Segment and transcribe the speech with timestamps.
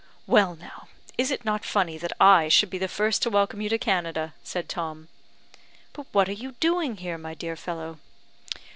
[0.25, 3.69] "Well, now, is it not funny that I should be the first to welcome you
[3.69, 5.09] to Canada?" said Tom.
[5.93, 7.99] "But what are you doing here, my dear fellow?"